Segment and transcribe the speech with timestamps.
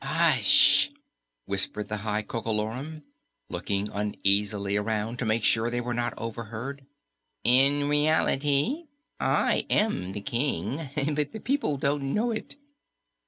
[0.03, 0.89] "Hush!"
[1.45, 3.03] whispered the High Coco Lorum,
[3.51, 6.87] looking uneasily around to make sure they were not overheard.
[7.43, 8.85] "In reality,
[9.19, 12.55] I am the King, but the people don't know it.